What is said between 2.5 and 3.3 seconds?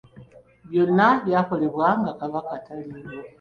taliiwo.